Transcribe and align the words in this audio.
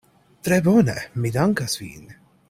Tre 0.47 0.57
bone, 0.67 0.95
mi 1.25 1.33
dankas 1.35 1.77
vin. 1.85 2.09